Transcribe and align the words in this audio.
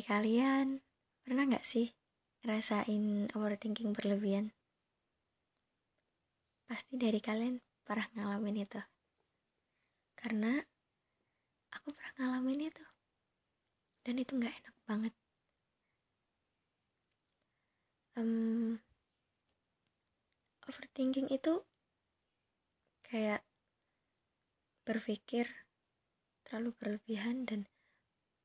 Kalian 0.00 0.80
pernah 1.20 1.44
nggak 1.44 1.68
sih 1.68 1.92
ngerasain 2.40 3.28
overthinking 3.36 3.92
berlebihan? 3.92 4.56
Pasti 6.64 6.96
dari 6.96 7.20
kalian 7.20 7.60
pernah 7.84 8.08
ngalamin 8.16 8.64
itu. 8.64 8.80
Karena 10.16 10.56
aku 11.76 11.92
pernah 11.92 12.12
ngalamin 12.16 12.72
itu. 12.72 12.84
Dan 14.00 14.16
itu 14.16 14.32
nggak 14.40 14.56
enak 14.64 14.76
banget. 14.88 15.14
Um, 18.16 18.80
overthinking 20.64 21.28
itu 21.28 21.60
kayak 23.04 23.44
berpikir 24.88 25.46
terlalu 26.48 26.72
berlebihan 26.80 27.44
dan 27.44 27.68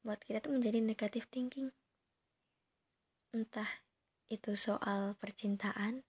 buat 0.07 0.23
kita 0.23 0.39
tuh 0.39 0.55
menjadi 0.55 0.79
negatif 0.79 1.27
thinking. 1.27 1.67
Entah 3.35 3.67
itu 4.31 4.55
soal 4.55 5.20
percintaan 5.20 6.07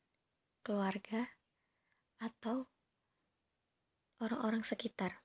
keluarga 0.62 1.34
atau 2.22 2.70
orang-orang 4.22 4.62
sekitar. 4.62 5.18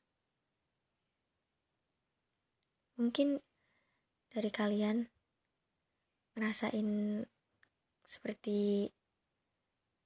Mungkin 2.97 3.45
dari 4.33 4.49
kalian 4.49 5.05
ngerasain 6.33 7.21
seperti 8.09 8.89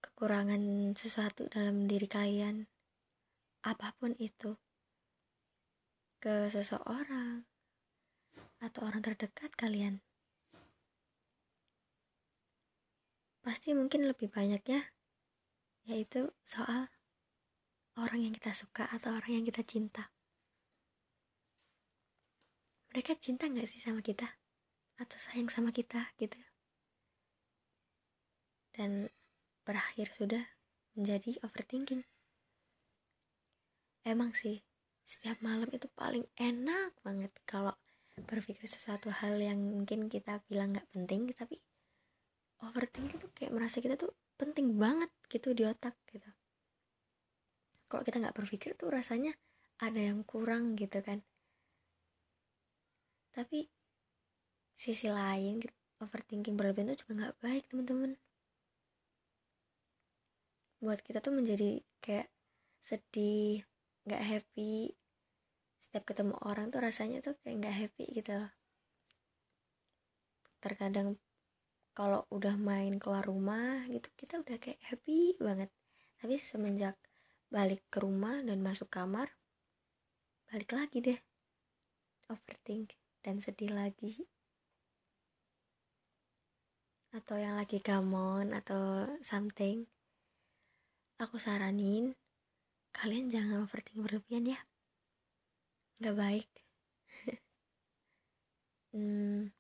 kekurangan 0.03 0.91
sesuatu 0.91 1.47
dalam 1.47 1.87
diri 1.87 2.11
kalian. 2.11 2.67
Apa 3.63 3.95
pun 3.95 4.11
itu. 4.19 4.59
Ke 6.19 6.51
seseorang 6.51 7.47
atau 8.61 8.85
orang 8.85 9.05
terdekat 9.05 9.53
kalian? 9.53 10.01
Pasti 13.45 13.71
mungkin 13.71 14.03
lebih 14.03 14.27
banyak 14.27 14.63
ya, 14.67 14.81
yaitu 15.87 16.35
soal 16.43 16.91
orang 17.95 18.27
yang 18.27 18.33
kita 18.35 18.51
suka 18.51 18.85
atau 18.91 19.15
orang 19.15 19.41
yang 19.41 19.45
kita 19.47 19.63
cinta. 19.63 20.11
Mereka 22.91 23.15
cinta 23.23 23.47
nggak 23.47 23.69
sih 23.69 23.79
sama 23.79 24.03
kita? 24.03 24.27
Atau 24.97 25.15
sayang 25.15 25.47
sama 25.47 25.71
kita 25.71 26.11
gitu? 26.17 26.37
Dan 28.73 29.09
berakhir 29.63 30.11
sudah 30.13 30.43
menjadi 30.97 31.37
overthinking. 31.45 32.05
Emang 34.03 34.33
sih, 34.33 34.65
setiap 35.07 35.39
malam 35.39 35.69
itu 35.71 35.87
paling 35.95 36.25
enak 36.35 36.95
banget 37.05 37.31
kalau 37.47 37.75
berpikir 38.25 38.65
sesuatu 38.65 39.13
hal 39.13 39.37
yang 39.37 39.61
mungkin 39.61 40.09
kita 40.09 40.41
bilang 40.49 40.73
nggak 40.73 40.89
penting 40.89 41.29
tapi 41.37 41.61
overthinking 42.65 43.21
tuh 43.21 43.29
kayak 43.37 43.53
merasa 43.53 43.77
kita 43.77 43.93
tuh 43.93 44.09
penting 44.37 44.73
banget 44.77 45.09
gitu 45.29 45.53
di 45.53 45.65
otak 45.65 45.93
gitu. 46.09 46.29
Kalau 47.87 48.03
kita 48.03 48.17
nggak 48.17 48.35
berpikir 48.35 48.73
tuh 48.73 48.89
rasanya 48.89 49.37
ada 49.77 50.01
yang 50.01 50.25
kurang 50.25 50.73
gitu 50.73 50.97
kan. 51.05 51.21
Tapi 53.33 53.69
sisi 54.73 55.09
lain 55.09 55.61
overthinking 56.01 56.57
berlebihan 56.57 56.93
tuh 56.93 57.05
juga 57.05 57.13
nggak 57.21 57.37
baik 57.41 57.63
teman-teman. 57.69 58.17
Buat 60.81 61.01
kita 61.05 61.21
tuh 61.21 61.33
menjadi 61.33 61.81
kayak 62.01 62.29
sedih 62.81 63.65
nggak 64.05 64.23
happy 64.23 64.93
setiap 65.87 66.03
ketemu 66.13 66.35
orang 66.43 66.67
tuh 66.69 66.83
rasanya 66.83 67.23
tuh 67.23 67.33
kayak 67.41 67.55
nggak 67.63 67.75
happy 67.87 68.05
gitu 68.11 68.35
terkadang 70.61 71.15
kalau 71.97 72.29
udah 72.29 72.53
main 72.61 73.01
keluar 73.01 73.25
rumah 73.25 73.81
gitu 73.89 74.05
kita 74.13 74.37
udah 74.45 74.61
kayak 74.61 74.77
happy 74.85 75.33
banget. 75.41 75.73
Tapi 76.21 76.37
semenjak 76.37 76.93
balik 77.49 77.81
ke 77.89 77.97
rumah 77.97 78.43
dan 78.45 78.61
masuk 78.61 78.85
kamar 78.91 79.33
balik 80.45 80.77
lagi 80.77 81.01
deh. 81.01 81.19
Overthink 82.29 82.93
dan 83.25 83.41
sedih 83.41 83.73
lagi. 83.73 84.29
Atau 87.17 87.41
yang 87.41 87.57
lagi 87.57 87.81
gamon 87.81 88.53
atau 88.53 89.09
something 89.25 89.89
aku 91.17 91.41
saranin 91.41 92.13
kalian 92.93 93.25
jangan 93.33 93.65
overthink 93.65 94.05
berlebihan 94.05 94.53
ya 94.53 94.59
nggak 95.99 96.15
baik. 96.21 96.49
Hmm, 98.93 99.51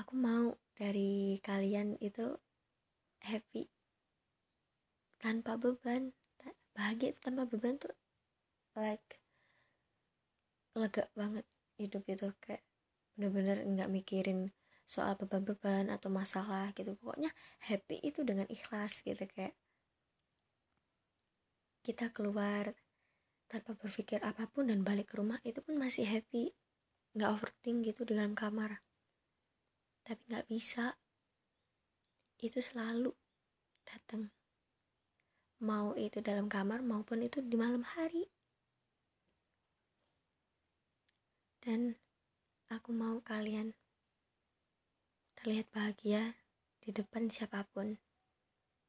aku 0.00 0.14
mau 0.26 0.46
dari 0.78 1.38
kalian 1.46 1.88
itu 2.08 2.26
happy 3.28 3.62
tanpa 5.22 5.52
beban. 5.62 6.02
Bahagia 6.74 7.10
tanpa 7.24 7.42
beban 7.50 7.74
tuh 7.82 7.94
like 8.78 9.08
lega 10.80 11.04
banget 11.20 11.46
hidup 11.80 12.02
itu. 12.14 12.28
Kayak 12.44 12.62
bener-bener 13.14 13.58
nggak 13.72 13.90
mikirin 13.96 14.40
soal 14.94 15.12
beban-beban 15.20 15.84
atau 15.94 16.08
masalah 16.20 16.66
gitu. 16.78 16.90
Pokoknya 17.00 17.30
happy 17.68 17.96
itu 18.08 18.20
dengan 18.28 18.46
ikhlas 18.56 18.92
gitu 19.06 19.24
kayak 19.34 19.54
kita 21.86 22.06
keluar 22.16 22.64
tanpa 23.48 23.72
berpikir 23.72 24.20
apa 24.20 24.44
pun 24.52 24.68
dan 24.68 24.84
balik 24.84 25.10
ke 25.10 25.14
rumah 25.16 25.40
itu 25.42 25.64
pun 25.64 25.80
masih 25.80 26.04
happy. 26.04 26.52
Nggak 27.16 27.40
overthink 27.40 27.88
gitu 27.88 28.04
di 28.04 28.12
dalam 28.12 28.36
kamar. 28.36 28.84
Tapi 30.04 30.20
nggak 30.28 30.46
bisa. 30.52 31.00
Itu 32.38 32.60
selalu 32.60 33.10
datang. 33.88 34.28
Mau 35.64 35.96
itu 35.98 36.22
dalam 36.22 36.46
kamar 36.46 36.84
maupun 36.84 37.24
itu 37.24 37.42
di 37.42 37.56
malam 37.56 37.82
hari. 37.82 38.28
Dan 41.58 41.98
aku 42.70 42.94
mau 42.94 43.18
kalian 43.24 43.74
terlihat 45.40 45.72
bahagia 45.72 46.36
di 46.84 46.94
depan 46.94 47.26
siapa 47.32 47.66
pun 47.74 47.98